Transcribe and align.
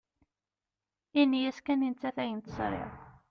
Ini-as 1.21 1.59
kan 1.65 1.85
i 1.87 1.89
nettat 1.89 2.17
ayen 2.23 2.39
tesrid. 2.41 2.93